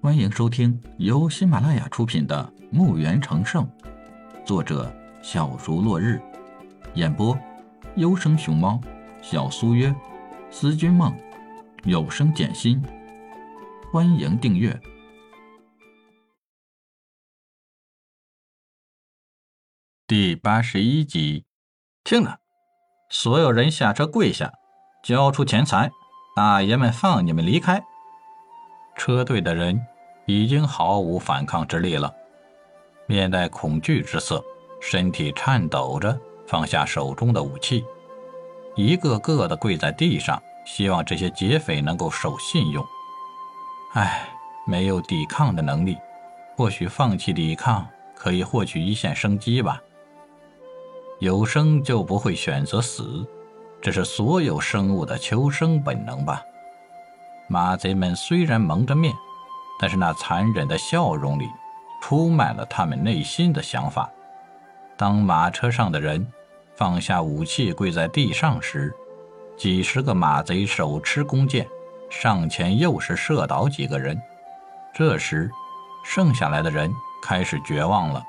[0.00, 3.66] 欢迎收听由喜马拉雅出品的《墓园成圣》，
[4.46, 4.94] 作者
[5.24, 6.22] 小竹落日，
[6.94, 7.36] 演播
[7.96, 8.80] 优生熊猫、
[9.20, 9.92] 小苏约、
[10.52, 11.12] 思君梦、
[11.82, 12.80] 有声简心。
[13.92, 14.80] 欢迎订阅
[20.06, 21.44] 第八十一集。
[22.04, 22.38] 听着，
[23.10, 24.52] 所有人下车跪下，
[25.02, 25.90] 交出钱财，
[26.36, 27.82] 大爷们放你们离开。
[28.98, 29.80] 车队的人
[30.26, 32.12] 已经毫无反抗之力了，
[33.06, 34.44] 面带恐惧之色，
[34.80, 37.84] 身体颤抖着放下手中的武器，
[38.74, 42.84] 一个个的跪在地上，希望这些劫匪能够守信用。
[43.94, 44.28] 唉，
[44.66, 45.96] 没有抵抗的能力，
[46.56, 49.80] 或许放弃抵抗可以获取一线生机吧。
[51.20, 53.24] 有生就不会选择死，
[53.80, 56.42] 这是所有生物的求生本能吧。
[57.50, 59.14] 马贼们虽然蒙着面，
[59.80, 61.48] 但是那残忍的笑容里，
[62.02, 64.10] 出卖了他们内心的想法。
[64.96, 66.26] 当马车上的人
[66.76, 68.94] 放下武器跪在地上时，
[69.56, 71.66] 几十个马贼手持弓箭，
[72.10, 74.20] 上前又是射倒几个人。
[74.92, 75.50] 这时，
[76.04, 76.92] 剩下来的人
[77.22, 78.22] 开始绝望了。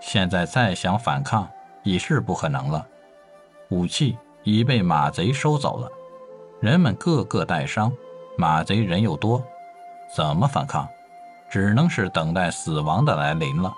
[0.00, 1.46] 现在再想反抗
[1.82, 2.86] 已是不可能了，
[3.68, 5.90] 武器已被马贼收走了。
[6.60, 7.92] 人们个个带伤，
[8.36, 9.40] 马贼人又多，
[10.14, 10.88] 怎么反抗？
[11.48, 13.72] 只能是等待死亡的来临了。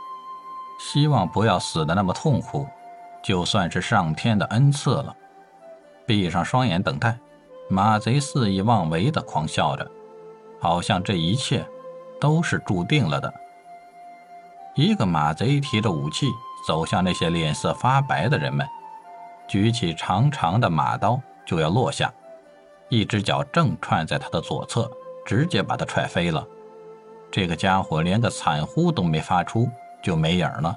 [0.79, 2.67] 希望不要死的那么痛苦，
[3.23, 5.15] 就算是上天的恩赐了。
[6.07, 7.19] 闭上双眼等待，
[7.69, 9.89] 马贼肆意妄为的狂笑着，
[10.59, 11.63] 好像这一切
[12.19, 13.33] 都是注定了的。
[14.75, 16.31] 一个马贼提着武器
[16.67, 18.67] 走向那些脸色发白的人们，
[19.47, 22.11] 举起长长的马刀就要落下。
[22.91, 24.91] 一只脚正踹在他的左侧，
[25.25, 26.47] 直接把他踹飞了。
[27.31, 29.69] 这个家伙连个惨呼都没发出，
[30.03, 30.77] 就没影了。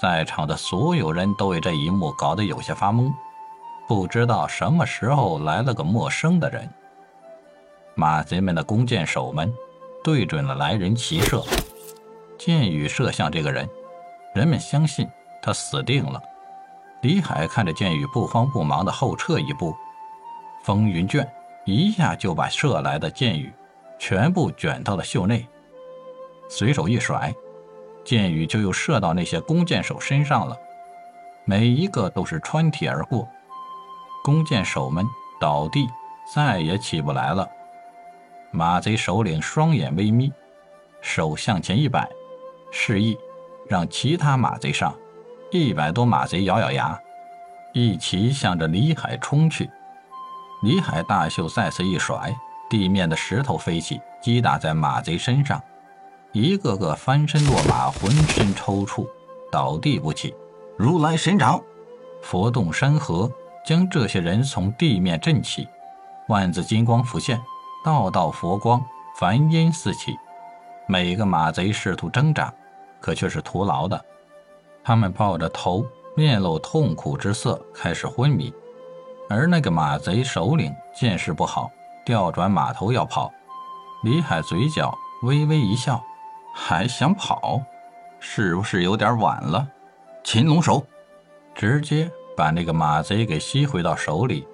[0.00, 3.12] 在场的所有人都为这一幕搞得有些发懵，
[3.86, 6.66] 不知道什么时候来了个陌生的人。
[7.94, 9.52] 马贼们的弓箭手们
[10.02, 11.44] 对准了来人齐射，
[12.38, 13.68] 箭雨射向这个人，
[14.34, 15.06] 人们相信
[15.42, 16.18] 他死定了。
[17.02, 19.76] 李海看着箭雨，不慌不忙地后撤一步。
[20.62, 21.26] 风云卷
[21.64, 23.52] 一下就把射来的箭雨
[23.98, 25.46] 全部卷到了袖内，
[26.48, 27.34] 随手一甩，
[28.04, 30.56] 箭雨就又射到那些弓箭手身上了，
[31.44, 33.28] 每一个都是穿体而过，
[34.24, 35.04] 弓箭手们
[35.40, 35.86] 倒地，
[36.34, 37.48] 再也起不来了。
[38.50, 40.32] 马贼首领双眼微眯，
[41.00, 42.08] 手向前一摆，
[42.70, 43.16] 示意
[43.68, 44.94] 让其他马贼上。
[45.52, 47.00] 一百多马贼咬咬牙，
[47.72, 49.68] 一齐向着李海冲去。
[50.60, 52.36] 李海大袖再次一甩，
[52.68, 55.60] 地面的石头飞起，击打在马贼身上，
[56.32, 59.08] 一个个翻身落马，浑身抽搐，
[59.50, 60.34] 倒地不起。
[60.76, 61.58] 如来神掌，
[62.22, 63.30] 佛动山河，
[63.64, 65.66] 将这些人从地面震起。
[66.28, 67.40] 万字金光浮现，
[67.82, 68.84] 道道佛光，
[69.16, 70.14] 梵音四起。
[70.86, 72.52] 每个马贼试图挣扎，
[73.00, 74.04] 可却是徒劳的。
[74.84, 78.52] 他们抱着头，面露痛苦之色，开始昏迷。
[79.30, 81.70] 而那个马贼首领见势不好，
[82.04, 83.32] 调转马头要跑。
[84.02, 84.92] 李海嘴角
[85.22, 86.02] 微微一笑
[86.52, 87.62] ：“还想跑？
[88.18, 89.64] 是不是有点晚了？”
[90.24, 90.84] 擒龙手
[91.54, 94.48] 直接把那个马贼给吸回到手里，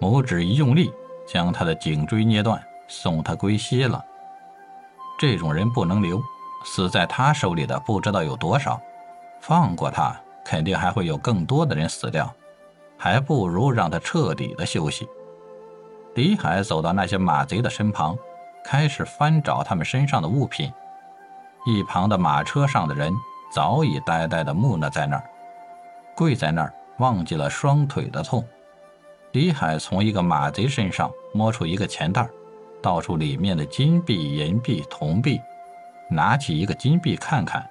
[0.00, 0.92] 拇指一用力，
[1.24, 4.04] 将他的颈椎捏断，送他归西了。
[5.20, 6.20] 这种人不能留，
[6.64, 8.80] 死在他手里的不知道有多少。
[9.40, 12.28] 放过他，肯定还会有更多的人死掉。
[13.02, 15.08] 还不如让他彻底的休息。
[16.14, 18.14] 李海走到那些马贼的身旁，
[18.62, 20.70] 开始翻找他们身上的物品。
[21.64, 23.10] 一旁的马车上的人
[23.50, 25.24] 早已呆呆的木讷在那儿，
[26.14, 28.46] 跪在那儿，忘记了双腿的痛。
[29.32, 32.28] 李海从一个马贼身上摸出一个钱袋，
[32.82, 35.40] 倒出里面的金币、银币、铜币，
[36.10, 37.66] 拿起一个金币看看，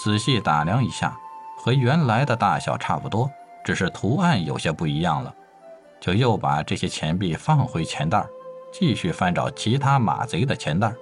[0.00, 1.16] 仔细打量一下，
[1.58, 3.28] 和原来的大小差不多。
[3.64, 5.34] 只是图案有些不一样了，
[5.98, 8.24] 就又把这些钱币放回钱袋，
[8.70, 10.92] 继续翻找其他马贼的钱袋，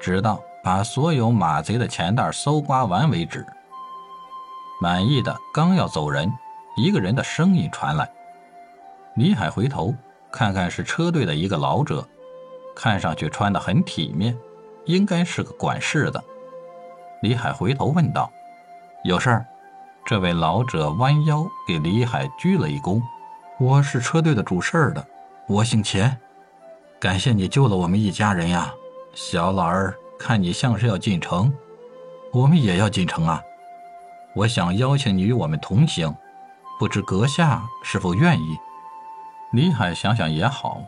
[0.00, 3.46] 直到把所有马贼的钱袋搜刮完为止。
[4.82, 6.32] 满意的刚要走人，
[6.76, 8.10] 一个人的声音传来。
[9.14, 9.94] 李海回头
[10.32, 12.04] 看看，是车队的一个老者，
[12.74, 14.36] 看上去穿得很体面，
[14.86, 16.24] 应该是个管事的。
[17.22, 18.32] 李海回头问道
[19.04, 19.46] ：“有事儿？”
[20.04, 23.00] 这位老者弯腰给李海鞠了一躬
[23.60, 25.06] ：“我是车队的主事儿的，
[25.46, 26.18] 我姓钱。”
[26.98, 28.72] 感谢你救了我们一家人呀！
[29.14, 31.52] 小老儿看你像是要进城，
[32.32, 33.40] 我们也要进城啊！
[34.34, 36.14] 我想邀请你与我们同行，
[36.78, 38.58] 不知阁下是否愿意？
[39.52, 40.82] 李海想想也好，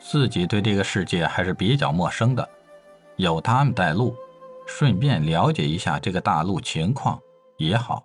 [0.00, 2.48] 自己对这个世界还是比较陌生的，
[3.16, 4.14] 有他们带路，
[4.66, 7.20] 顺便了解一下这个大陆情况
[7.56, 8.04] 也好。